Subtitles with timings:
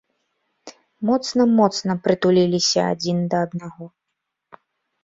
[1.09, 3.85] Моцна-моцна прытуліліся адзін да аднаго.